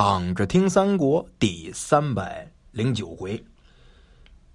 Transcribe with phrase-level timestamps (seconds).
[0.00, 3.44] 躺着听三国第三百零九回。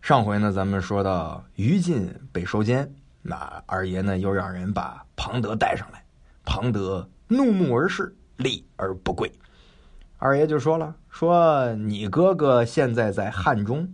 [0.01, 2.89] 上回呢，咱们说到于禁被收监，
[3.21, 6.01] 那二爷呢又让人把庞德带上来。
[6.45, 9.29] 庞德怒目而视，立而不跪。
[10.17, 13.85] 二爷就说了：“说你哥哥现在在汉中，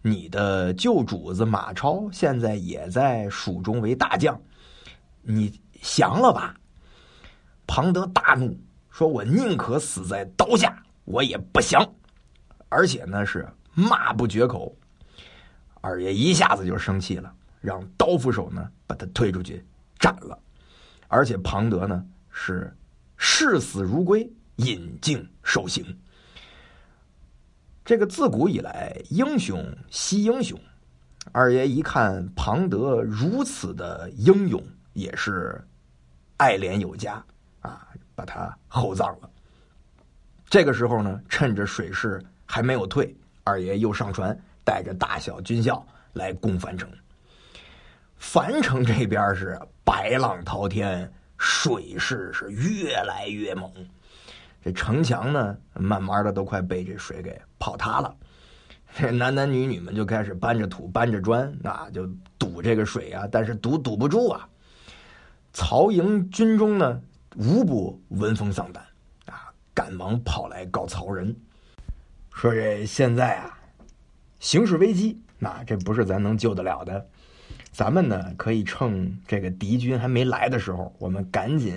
[0.00, 4.40] 你的旧主子马超现在也在蜀中为大将，
[5.20, 6.56] 你降了吧？”
[7.68, 8.58] 庞德大怒，
[8.88, 10.74] 说：“我宁可死在刀下。”
[11.04, 11.94] 我也不降，
[12.68, 14.74] 而且呢是骂不绝口。
[15.80, 19.64] 二爷一下子就生气了，让刀斧手呢把他推出去
[19.98, 20.38] 斩了。
[21.08, 22.74] 而且庞德呢是
[23.16, 25.84] 视死如归，引颈受刑。
[27.84, 30.58] 这个自古以来英雄惜英雄，
[31.32, 35.62] 二爷一看庞德如此的英勇，也是
[36.38, 37.22] 爱怜有加
[37.60, 39.30] 啊，把他厚葬了。
[40.54, 46.88] 这个时候呢，趁着水势还没有退，二爷又上船，带着大小军校来攻樊城。
[48.18, 53.68] 樊城这边是白浪滔天，水势是越来越猛，
[54.62, 58.14] 这城墙呢，慢慢的都快被这水给泡塌了。
[58.96, 62.08] 这 男男女女们就开始搬着土、搬着砖，啊，就
[62.38, 64.48] 堵这个水啊，但是堵堵不住啊。
[65.52, 67.02] 曹营军中呢，
[67.34, 68.80] 无不闻风丧胆。
[69.74, 71.34] 赶忙跑来告曹仁，
[72.32, 73.58] 说：“这现在啊，
[74.38, 77.04] 形势危机，那这不是咱能救得了的。
[77.72, 81.74] 咱们呢，可以趁这个敌军还没来的时候，我们赶紧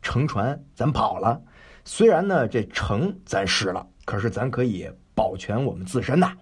[0.00, 1.42] 乘船，咱跑了。
[1.84, 6.32] 虽然呢，这城咱失了，可是咱可以保全我们自身呐。”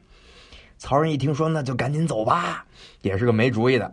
[0.77, 2.67] 曹仁一听说，那就赶紧走吧，
[3.01, 3.91] 也是个没主意的。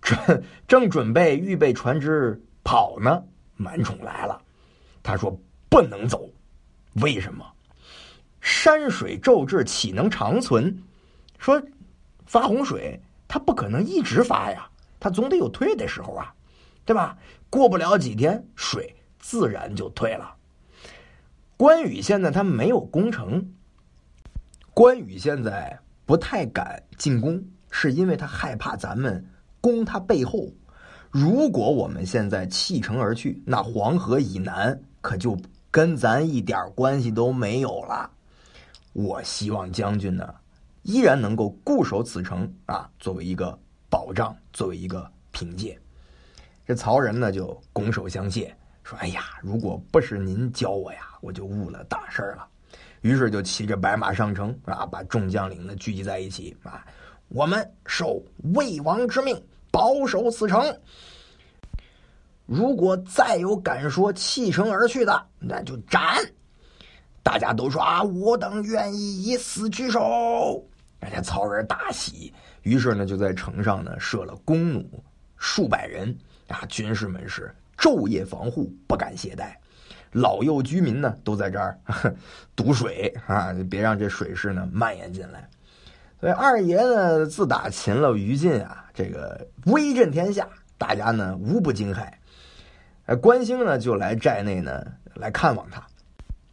[0.00, 3.22] 准正准备预备船只跑呢，
[3.56, 4.40] 满宠来了，
[5.02, 5.38] 他说。
[5.70, 6.28] 不能走，
[6.94, 7.46] 为什么？
[8.40, 10.76] 山水骤至，岂能长存？
[11.38, 11.62] 说
[12.26, 14.68] 发洪水，它不可能一直发呀，
[14.98, 16.34] 它总得有退的时候啊，
[16.84, 17.16] 对吧？
[17.48, 20.34] 过不了几天，水自然就退了。
[21.56, 23.54] 关羽现在他没有攻城，
[24.72, 29.24] 关羽现在不太敢进攻，是因为他害怕咱们
[29.60, 30.48] 攻他背后。
[31.10, 35.38] 如果我们现在弃城而去，那黄河以南可就。
[35.70, 38.10] 跟咱一点关系都没有了。
[38.92, 40.34] 我希望将军呢，
[40.82, 43.56] 依然能够固守此城啊，作为一个
[43.88, 45.78] 保障，作为一个凭借。
[46.66, 52.46] 这曹仁呢就拱手相谢，说：“哎呀，如果不是您教我呀，我就误了大事了。”
[53.02, 56.84] 于是就骑着白马上城啊，把众将领呢聚集在一起啊，
[57.28, 58.22] 我们受
[58.54, 60.60] 魏王之命，保守此城。
[62.50, 66.00] 如果再有敢说弃城而去的，那就斩！
[67.22, 70.60] 大家都说啊，我等愿意以死居守。
[70.98, 74.84] 人家曹仁大喜，于是呢就在城上呢设了弓弩
[75.36, 76.12] 数百人
[76.48, 79.52] 啊，军士们是昼夜防护，不敢懈怠。
[80.10, 81.78] 老幼居民呢都在这儿
[82.56, 85.48] 堵水啊，别让这水势呢蔓延进来。
[86.18, 92.10] 所以二爷呢自打擒了于禁啊，这个威震天下，大家呢无不惊骇。
[93.10, 95.84] 哎，关兴呢就来寨内呢来看望他，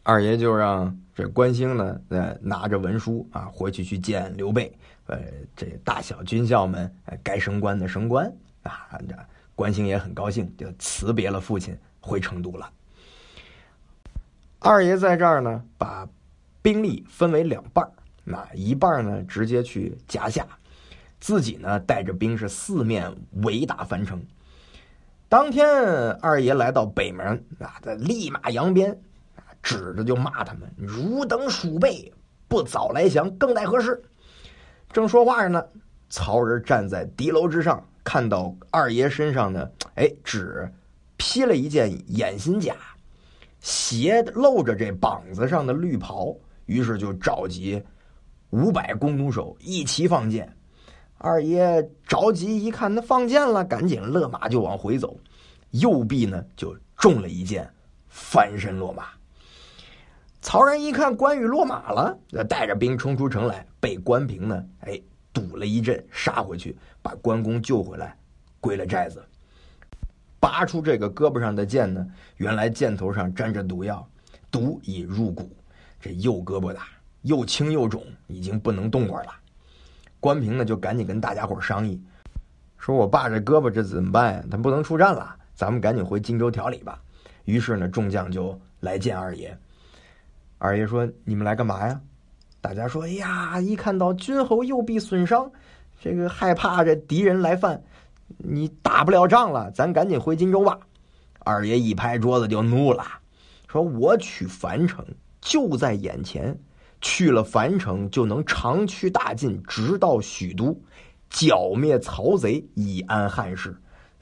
[0.01, 4.75] 二爷就让这关兴呢呃拿着文书啊回去去见刘备，
[5.05, 5.19] 呃
[5.55, 6.91] 这大小军校们
[7.21, 8.25] 该升官的升官
[8.63, 9.15] 啊，这
[9.53, 12.67] 关兴也很高兴，就辞别了父亲回成都了。
[14.57, 16.09] 二爷在这儿呢把
[16.63, 17.87] 兵力分为两半
[18.23, 20.43] 那一半呢直接去夹下，
[21.19, 24.19] 自己呢带着兵是四面围打樊城。
[25.29, 25.67] 当天，
[26.21, 27.27] 二爷来到北门，
[27.59, 28.97] 啊，他立马扬鞭，
[29.61, 32.13] 指着就骂他们：“汝等鼠辈，
[32.47, 34.01] 不早来降，更待何时？”
[34.93, 35.61] 正说话着呢，
[36.09, 40.71] 曹仁站在敌楼之上，看到二爷身上呢，哎，只
[41.17, 42.73] 披了一件掩心甲，
[43.59, 46.33] 斜露着这膀子上的绿袍，
[46.67, 47.83] 于是就召集
[48.51, 50.56] 五百弓弩手一齐放箭。
[51.19, 55.19] 二爷着急一看，那放箭了，赶紧勒马就往回走，
[55.71, 57.67] 右臂呢就中了一箭，
[58.07, 59.07] 翻身落马。
[60.41, 62.15] 曹仁一看关羽落马了，
[62.47, 65.01] 带着兵冲出城来，被关平呢哎
[65.33, 68.15] 堵了一阵，杀回去，把关公救回来，
[68.61, 69.23] 归了寨子。
[70.39, 74.07] 拔出这个胳膊上的箭呢，原来箭头上沾着毒药，
[74.51, 75.49] 毒已入骨，
[75.99, 76.79] 这右胳膊的
[77.23, 79.31] 又青又肿，已经不能动会了。
[80.19, 82.01] 关平呢，就赶紧跟大家伙商议，
[82.77, 84.43] 说：“我爸这胳膊这怎么办呀？
[84.49, 86.99] 他不能出战了，咱们赶紧回荆州调理吧。”
[87.45, 89.57] 于是呢，众将就来见二爷。
[90.57, 92.01] 二爷说：“你们来干嘛呀？”
[92.59, 95.49] 大家说：“哎呀，一看到君侯右臂损伤，
[96.01, 97.81] 这个害怕这敌人来犯，
[98.37, 100.79] 你打不了仗了，咱赶紧回荆州吧。”
[101.45, 103.05] 二爷一拍桌子就怒了，
[103.69, 105.05] 说：“我取樊城
[105.39, 106.59] 就在眼前，
[107.01, 110.79] 去了樊城就能长驱大进，直到许都，
[111.29, 113.75] 剿灭曹贼，以安汉室。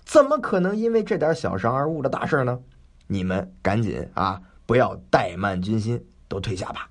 [0.04, 2.60] 怎么可能因为这点小伤而误了大事呢？
[3.08, 6.90] 你们赶紧啊，不要怠慢军心，都退下吧。”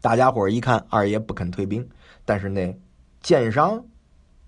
[0.00, 1.88] 大家伙一看二爷不肯退兵，
[2.24, 2.78] 但是那
[3.20, 3.84] 箭伤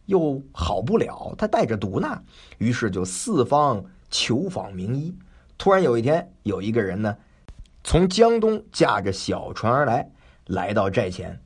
[0.06, 2.22] 又好不了，他带着毒呢，
[2.58, 3.84] 于是就四方。
[4.12, 5.17] 求访名医，
[5.56, 7.17] 突然有一天，有一个人呢，
[7.82, 10.11] 从江东驾着小船而来，
[10.47, 11.41] 来到寨前。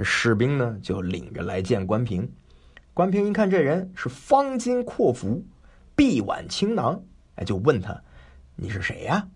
[0.00, 2.30] 士兵呢就领着来见关平。
[2.94, 5.44] 关平一看这人是方巾阔服，
[5.94, 7.00] 臂挽青囊，
[7.36, 8.00] 哎，就问他
[8.56, 9.26] ：“你是谁呀？”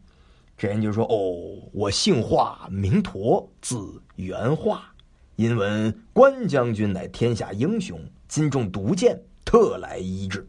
[0.59, 4.93] 这人就说：“哦，我姓华，名佗，字元化。
[5.37, 10.47] 因闻关将军乃天下英雄，今中毒箭，特来医治。”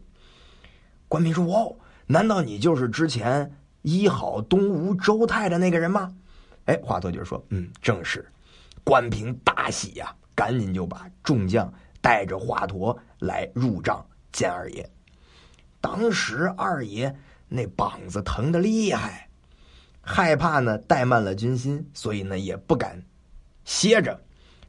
[1.08, 3.50] 关平说：“哦，难道你就是之前
[3.84, 6.12] 医好东吴周泰的那个人吗？”
[6.66, 8.26] 哎，华佗就说：“嗯，正是。”
[8.84, 11.72] 关平大喜呀，赶紧就把众将
[12.02, 14.86] 带着华佗来入帐见二爷。
[15.80, 17.14] 当时二爷
[17.48, 19.28] 那膀子疼的厉害，
[20.02, 23.02] 害怕呢怠慢了军心，所以呢也不敢
[23.64, 24.20] 歇着，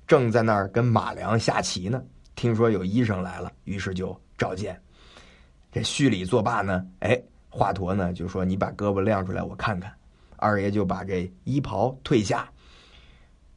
[0.08, 2.02] 正在那儿跟马良下棋呢。
[2.36, 4.82] 听说有医生来了，于是就召见。
[5.72, 7.22] 这叙礼作罢呢，哎，
[7.56, 9.90] 华佗呢就说：“你把胳膊亮出来，我看看。”
[10.36, 12.50] 二爷就把这衣袍褪下，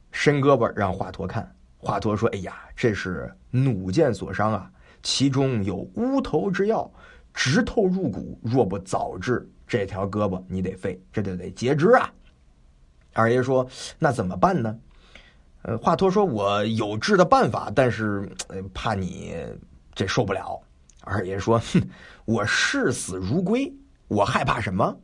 [0.09, 1.53] 伸胳膊让华佗看。
[1.77, 4.71] 华佗说：“哎呀，这是弩箭所伤啊，
[5.03, 6.89] 其中有乌头之药，
[7.33, 8.39] 直透入骨。
[8.41, 12.09] 若不早治，这条胳膊你得废，这就得截肢啊。”
[13.11, 13.67] 二爷说
[13.99, 14.79] ：“那怎么办呢？”
[15.63, 18.31] 呃，华佗说：“我有治的办法，但是
[18.73, 19.35] 怕你
[19.93, 20.57] 这受不了。”
[21.03, 21.81] 二爷说：“哼，
[22.23, 23.73] 我视死如归，
[24.09, 24.97] 我害怕什么？”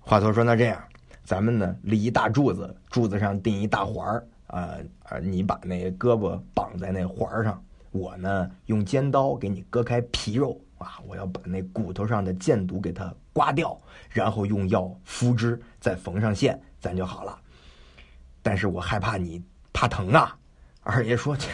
[0.00, 0.82] 华佗说：“那这样，
[1.22, 13.78] 咱们呢立一大柱子，柱子上钉一大环儿，啊啊，你把那胳膊绑在那环上，我呢用尖刀给你割开皮肉啊，我要把那骨头上的箭毒给它刮掉，
[14.08, 17.38] 然后用药敷之，再缝上线，咱就好了。
[18.42, 20.34] 但是我害怕你怕疼啊。”
[20.82, 21.46] 二爷说：“这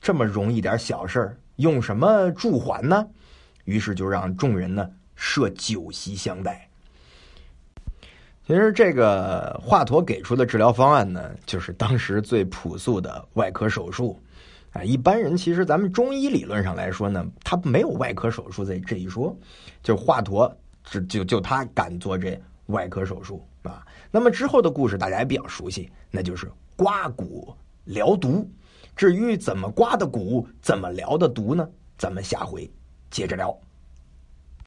[0.00, 3.06] 这么容易点小事儿。”用什么助缓呢？
[3.64, 4.90] 于是就让众人呢
[5.34, 6.68] 设酒席相待。
[8.46, 14.16] 其实这个华佗给出的治疗方案呢，就是当时最朴素的外科手术。
[14.70, 19.36] 啊，一般人其实咱们中医理论上来说呢，他没有外科手术这这一说。
[19.82, 20.54] 就华佗，
[20.84, 23.84] 就就就他敢做这外科手术啊。
[24.12, 27.52] 那么之后的故事大家也比较熟悉，那就是刮骨
[27.86, 28.48] 疗毒。
[28.94, 31.68] 至于怎么刮的骨，怎么疗的毒呢？
[31.98, 32.70] 咱们下回
[33.10, 33.58] 接着聊。